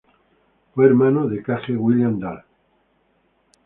[0.73, 1.59] Fue hermano de K.
[1.67, 1.75] G.
[1.79, 2.43] William Dahl.